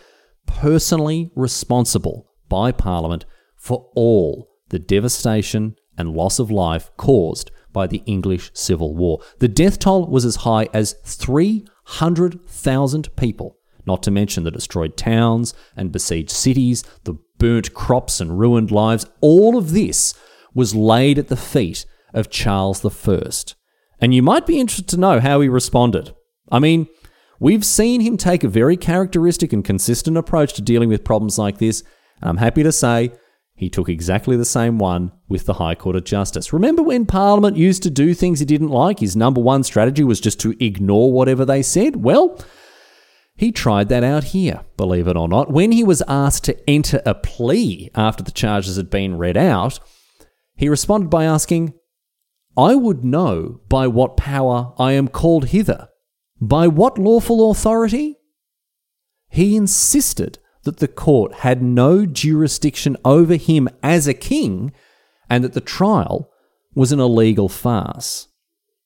[0.46, 3.24] personally responsible by Parliament
[3.56, 9.18] for all the devastation and loss of life caused by the English Civil War.
[9.40, 15.54] The death toll was as high as 300,000 people, not to mention the destroyed towns
[15.74, 19.06] and besieged cities, the burnt crops and ruined lives.
[19.20, 20.14] All of this
[20.54, 23.30] was laid at the feet of Charles I.
[24.00, 26.14] And you might be interested to know how he responded.
[26.50, 26.86] I mean,
[27.40, 31.58] we've seen him take a very characteristic and consistent approach to dealing with problems like
[31.58, 31.82] this,
[32.20, 33.12] and I'm happy to say
[33.54, 36.52] he took exactly the same one with the High Court of Justice.
[36.52, 39.00] Remember when Parliament used to do things he didn't like?
[39.00, 41.96] His number one strategy was just to ignore whatever they said?
[41.96, 42.40] Well,
[43.34, 45.50] he tried that out here, believe it or not.
[45.50, 49.80] When he was asked to enter a plea after the charges had been read out,
[50.56, 51.74] he responded by asking,
[52.58, 55.90] I would know by what power I am called hither.
[56.40, 58.16] By what lawful authority?
[59.28, 64.72] He insisted that the court had no jurisdiction over him as a king
[65.30, 66.32] and that the trial
[66.74, 68.26] was an illegal farce.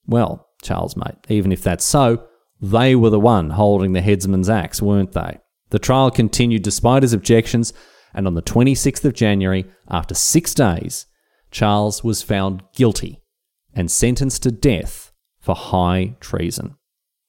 [0.07, 2.27] Well, Charles, mate, even if that's so,
[2.61, 5.39] they were the one holding the headsman's axe, weren't they?
[5.71, 7.73] The trial continued despite his objections,
[8.13, 11.07] and on the 26th of January, after six days,
[11.51, 13.22] Charles was found guilty
[13.75, 16.77] and sentenced to death for high treason.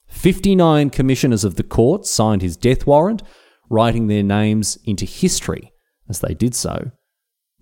[0.07, 3.23] 59 commissioners of the court signed his death warrant,
[3.69, 5.73] writing their names into history
[6.07, 6.91] as they did so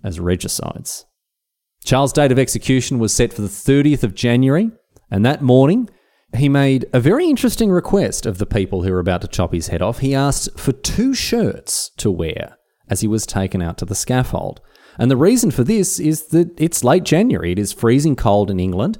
[0.03, 1.05] as regicides.
[1.83, 4.71] Charles' date of execution was set for the 30th of January,
[5.09, 5.89] and that morning
[6.35, 9.67] he made a very interesting request of the people who were about to chop his
[9.67, 9.99] head off.
[9.99, 14.61] He asked for two shirts to wear as he was taken out to the scaffold.
[14.97, 18.59] And the reason for this is that it's late January, it is freezing cold in
[18.59, 18.97] England,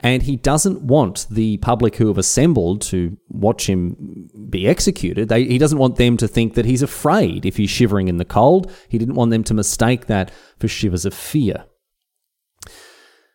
[0.00, 5.28] and he doesn't want the public who have assembled to watch him be executed.
[5.28, 8.24] They, he doesn't want them to think that he's afraid if he's shivering in the
[8.24, 8.72] cold.
[8.88, 11.64] He didn't want them to mistake that for shivers of fear.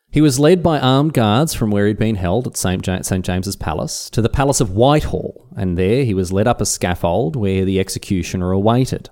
[0.09, 2.81] He was led by armed guards from where he'd been held at St.
[2.81, 7.35] James's Palace to the Palace of Whitehall, and there he was led up a scaffold
[7.35, 9.09] where the executioner awaited.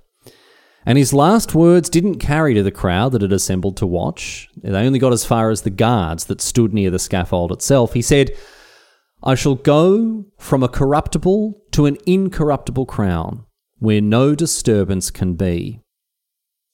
[0.86, 4.50] And his last words didn't carry to the crowd that had assembled to watch.
[4.58, 7.94] They only got as far as the guards that stood near the scaffold itself.
[7.94, 8.32] He said,
[9.24, 13.46] I shall go from a corruptible to an incorruptible crown,
[13.80, 15.80] where no disturbance can be.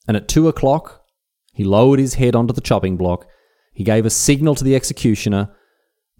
[0.07, 1.03] And at two o'clock,
[1.53, 3.27] he lowered his head onto the chopping block.
[3.73, 5.53] He gave a signal to the executioner,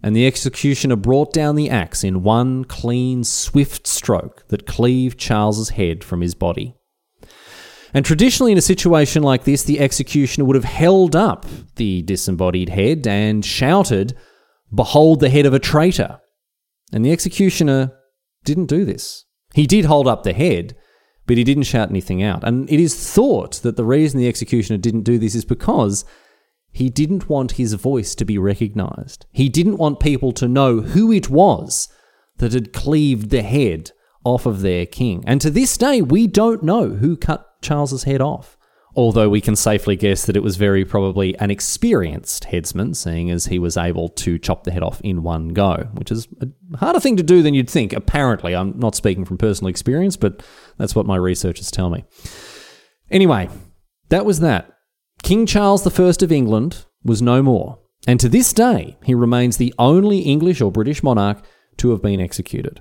[0.00, 5.70] and the executioner brought down the axe in one clean, swift stroke that cleaved Charles's
[5.70, 6.76] head from his body.
[7.92, 12.68] And traditionally, in a situation like this, the executioner would have held up the disembodied
[12.68, 14.16] head and shouted,
[14.72, 16.20] Behold the head of a traitor.
[16.92, 17.92] And the executioner
[18.44, 19.24] didn't do this.
[19.54, 20.76] He did hold up the head,
[21.26, 22.44] but he didn't shout anything out.
[22.44, 26.04] And it is thought that the reason the executioner didn't do this is because
[26.70, 29.26] he didn't want his voice to be recognized.
[29.32, 31.88] He didn't want people to know who it was
[32.36, 33.90] that had cleaved the head
[34.24, 35.24] off of their king.
[35.26, 38.56] And to this day, we don't know who cut Charles's head off.
[38.96, 43.46] Although we can safely guess that it was very probably an experienced headsman, seeing as
[43.46, 46.98] he was able to chop the head off in one go, which is a harder
[46.98, 48.54] thing to do than you'd think, apparently.
[48.54, 50.42] I'm not speaking from personal experience, but
[50.76, 52.04] that's what my researchers tell me.
[53.12, 53.48] Anyway,
[54.08, 54.76] that was that.
[55.22, 59.72] King Charles I of England was no more, and to this day, he remains the
[59.78, 61.44] only English or British monarch
[61.76, 62.80] to have been executed.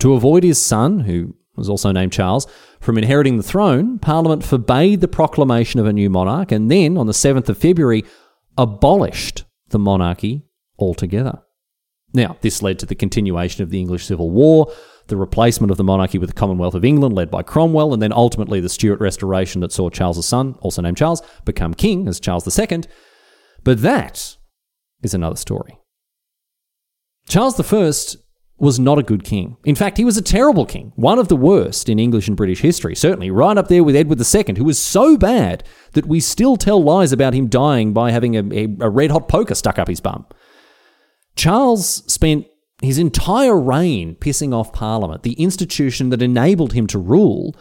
[0.00, 2.46] To avoid his son, who was also named Charles,
[2.80, 7.06] from inheriting the throne, Parliament forbade the proclamation of a new monarch and then, on
[7.06, 8.04] the 7th of February,
[8.58, 10.42] abolished the monarchy
[10.78, 11.40] altogether.
[12.12, 14.72] Now, this led to the continuation of the English Civil War,
[15.08, 18.12] the replacement of the monarchy with the Commonwealth of England, led by Cromwell, and then
[18.12, 22.58] ultimately the Stuart Restoration that saw Charles's son, also named Charles, become king as Charles
[22.58, 22.84] II.
[23.64, 24.36] But that
[25.02, 25.78] is another story.
[27.26, 28.06] Charles I
[28.58, 29.56] was not a good king.
[29.64, 32.60] In fact, he was a terrible king, one of the worst in English and British
[32.60, 36.56] history, certainly right up there with Edward II, who was so bad that we still
[36.56, 39.88] tell lies about him dying by having a, a, a red hot poker stuck up
[39.88, 40.24] his bum.
[41.34, 42.46] Charles spent
[42.80, 47.56] his entire reign pissing off Parliament, the institution that enabled him to rule,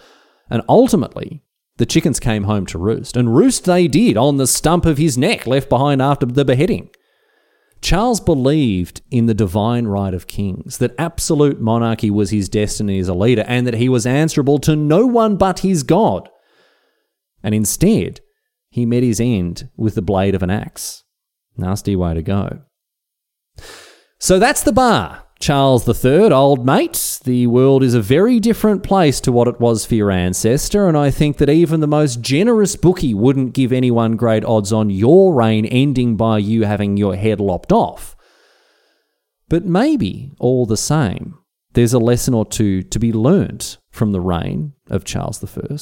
[0.50, 1.42] and ultimately
[1.78, 5.18] the chickens came home to roost, and roost they did on the stump of his
[5.18, 6.90] neck left behind after the beheading.
[7.84, 13.10] Charles believed in the divine right of kings, that absolute monarchy was his destiny as
[13.10, 16.30] a leader, and that he was answerable to no one but his God.
[17.44, 18.22] And instead,
[18.70, 21.04] he met his end with the blade of an axe.
[21.58, 22.62] Nasty way to go.
[24.18, 25.23] So that's the bar.
[25.44, 29.86] Charles III, old mate, the world is a very different place to what it was
[29.86, 34.16] for your ancestor, and I think that even the most generous bookie wouldn't give anyone
[34.16, 38.16] great odds on your reign ending by you having your head lopped off.
[39.50, 41.38] But maybe, all the same,
[41.74, 45.82] there's a lesson or two to be learnt from the reign of Charles I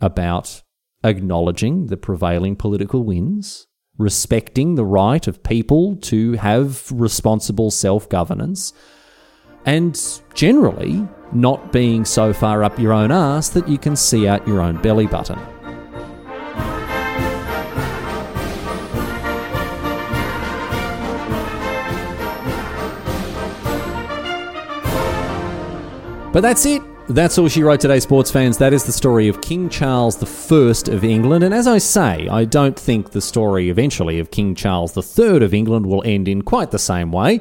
[0.00, 0.62] about
[1.04, 3.66] acknowledging the prevailing political winds,
[3.98, 8.72] respecting the right of people to have responsible self governance
[9.64, 14.46] and generally not being so far up your own ass that you can see out
[14.46, 15.38] your own belly button.
[26.32, 26.82] But that's it.
[27.08, 28.56] That's all she wrote today, sports fans.
[28.56, 30.16] That is the story of King Charles
[30.50, 31.44] I of England.
[31.44, 35.52] And as I say, I don't think the story eventually of King Charles III of
[35.52, 37.40] England will end in quite the same way.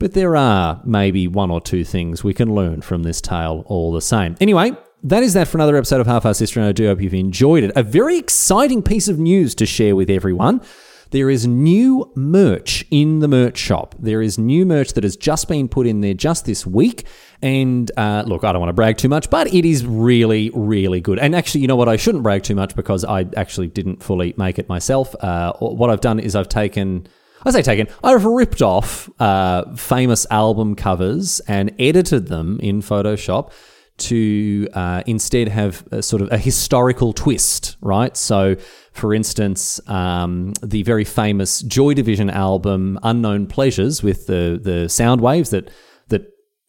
[0.00, 3.92] But there are maybe one or two things we can learn from this tale all
[3.92, 4.34] the same.
[4.40, 4.72] Anyway,
[5.02, 7.64] that is that for another episode of Half-Arsed History, and I do hope you've enjoyed
[7.64, 7.72] it.
[7.76, 10.62] A very exciting piece of news to share with everyone.
[11.10, 13.94] There is new merch in the merch shop.
[13.98, 17.04] There is new merch that has just been put in there just this week.
[17.42, 21.02] And uh, look, I don't want to brag too much, but it is really, really
[21.02, 21.18] good.
[21.18, 21.90] And actually, you know what?
[21.90, 25.14] I shouldn't brag too much because I actually didn't fully make it myself.
[25.22, 27.06] Uh, what I've done is I've taken
[27.44, 27.88] I say taken.
[28.04, 33.52] I've ripped off uh, famous album covers and edited them in Photoshop
[34.00, 38.16] to uh, instead have sort of a historical twist, right?
[38.16, 38.56] So,
[38.92, 45.20] for instance, um, the very famous Joy Division album "Unknown Pleasures" with the the sound
[45.20, 45.70] waves that
[46.08, 46.22] that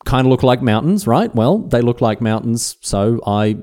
[0.06, 1.34] kind of look like mountains, right?
[1.34, 3.58] Well, they look like mountains, so I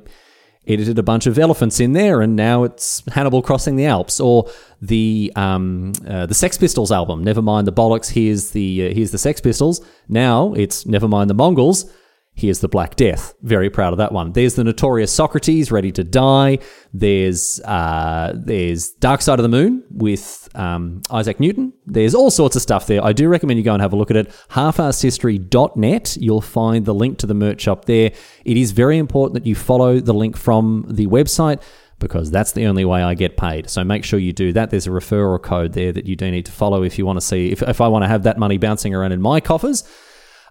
[0.69, 4.49] edited a bunch of elephants in there, and now it's Hannibal crossing the Alps, or
[4.83, 7.25] the um, uh, the Sex Pistols album.
[7.25, 8.11] Never mind the bollocks.
[8.11, 9.85] Here's the uh, here's the Sex Pistols.
[10.09, 11.91] Now it's never mind the Mongols.
[12.39, 13.34] Here's the Black Death.
[13.43, 14.30] Very proud of that one.
[14.30, 16.59] There's the notorious Socrates, ready to die.
[16.95, 21.72] There's uh, there's Dark Side of the Moon with um, Isaac Newton.
[21.84, 23.05] There's all sorts of stuff there.
[23.05, 24.28] I do recommend you go and have a look at it.
[24.51, 26.16] Halfarsedhistory.net.
[26.20, 28.12] You'll find the link to the merch shop there.
[28.45, 31.61] It is very important that you follow the link from the website
[31.99, 33.68] because that's the only way I get paid.
[33.68, 34.70] So make sure you do that.
[34.70, 37.26] There's a referral code there that you do need to follow if you want to
[37.26, 39.82] see if, if I want to have that money bouncing around in my coffers.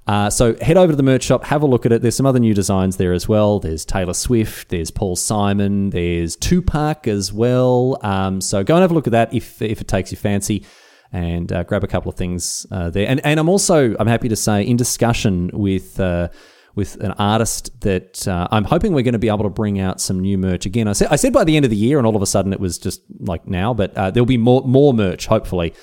[0.08, 2.02] Uh, so head over to the merch shop, have a look at it.
[2.02, 3.60] There's some other new designs there as well.
[3.60, 8.00] There's Taylor Swift, there's Paul Simon, there's Tupac as well.
[8.02, 10.66] Um, so go and have a look at that if if it takes your fancy,
[11.12, 13.08] and uh, grab a couple of things uh, there.
[13.08, 16.00] And and I'm also I'm happy to say in discussion with.
[16.00, 16.30] Uh,
[16.76, 20.00] with an artist that uh, I'm hoping we're going to be able to bring out
[20.00, 20.88] some new merch again.
[20.88, 22.54] I said I said by the end of the year, and all of a sudden
[22.54, 25.74] it was just like now, but uh, there'll be more more merch hopefully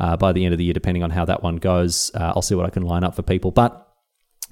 [0.00, 2.10] uh, by the end of the year, depending on how that one goes.
[2.14, 3.50] Uh, I'll see what I can line up for people.
[3.50, 3.86] But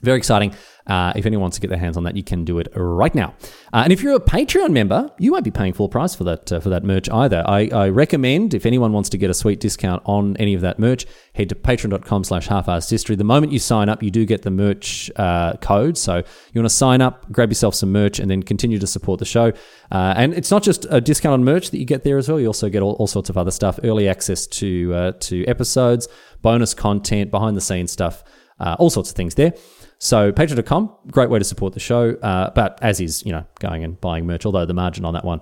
[0.01, 0.55] very exciting.
[0.87, 3.14] Uh, if anyone wants to get their hands on that, you can do it right
[3.14, 3.35] now.
[3.72, 6.53] Uh, and if you're a Patreon member, you won't be paying full price for that
[6.53, 7.43] uh, for that merch either.
[7.47, 10.78] I, I, recommend if anyone wants to get a sweet discount on any of that
[10.78, 12.49] merch, head to patreon.com slash
[12.89, 13.16] history.
[13.16, 15.97] The moment you sign up, you do get the merch uh, code.
[15.97, 19.20] So you want to sign up, grab yourself some merch, and then continue to support
[19.20, 19.53] the show.
[19.91, 22.39] Uh, and it's not just a discount on merch that you get there as well.
[22.39, 26.09] You also get all, all sorts of other stuff, early access to uh, to episodes,
[26.43, 28.22] bonus content, behind the scenes stuff,
[28.61, 29.55] all sorts of things there.
[30.05, 32.11] So patreon.com, great way to support the show.
[32.16, 35.24] Uh, but as is, you know, going and buying merch, although the margin on that
[35.24, 35.40] one,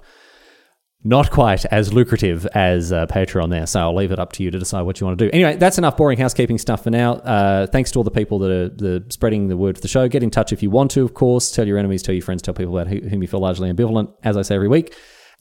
[1.03, 3.67] not quite as lucrative as uh, Patreon there.
[3.67, 5.31] So I'll leave it up to you to decide what you want to do.
[5.33, 7.15] Anyway, that's enough boring housekeeping stuff for now.
[7.15, 10.07] Uh, thanks to all the people that are the, spreading the word for the show.
[10.07, 11.51] Get in touch if you want to, of course.
[11.51, 14.13] Tell your enemies, tell your friends, tell people about who, whom you feel largely ambivalent,
[14.23, 14.95] as I say every week.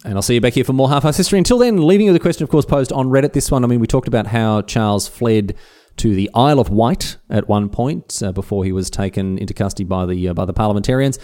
[0.04, 1.38] And I'll see you back here for more Half-Arsed History.
[1.38, 3.34] Until then, leaving you the question, of course, posed on Reddit.
[3.34, 5.56] This one, I mean, we talked about how Charles fled
[5.98, 9.84] to the Isle of Wight at one point uh, before he was taken into custody
[9.84, 11.20] by the uh, by the parliamentarians.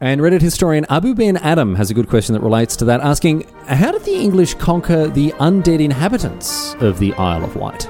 [0.00, 3.46] And Reddit historian Abu Ben Adam has a good question that relates to that, asking,
[3.66, 7.88] How did the English conquer the undead inhabitants of the Isle of Wight?